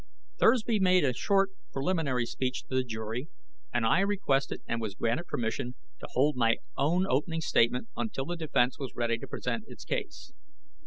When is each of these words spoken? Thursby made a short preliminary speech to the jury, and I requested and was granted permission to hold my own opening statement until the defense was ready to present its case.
Thursby 0.39 0.79
made 0.79 1.05
a 1.05 1.13
short 1.13 1.51
preliminary 1.71 2.25
speech 2.25 2.63
to 2.63 2.73
the 2.73 2.83
jury, 2.83 3.27
and 3.71 3.85
I 3.85 3.99
requested 3.99 4.63
and 4.67 4.81
was 4.81 4.95
granted 4.95 5.27
permission 5.27 5.75
to 5.99 6.07
hold 6.13 6.35
my 6.35 6.57
own 6.75 7.05
opening 7.07 7.41
statement 7.41 7.87
until 7.95 8.25
the 8.25 8.35
defense 8.35 8.79
was 8.79 8.95
ready 8.95 9.19
to 9.19 9.27
present 9.27 9.65
its 9.67 9.85
case. 9.85 10.33